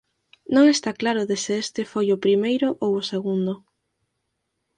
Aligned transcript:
Non 0.55 0.65
está 0.75 0.91
claro 1.01 1.21
de 1.29 1.37
se 1.43 1.53
este 1.65 1.81
foi 1.91 2.07
o 2.15 2.21
Primeiro 2.25 2.67
ou 2.83 2.91
o 2.99 3.07
Segundo. 3.11 3.53